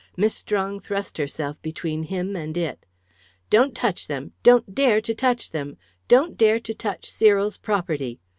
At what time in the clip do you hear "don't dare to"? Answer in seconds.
4.41-5.13, 6.07-6.73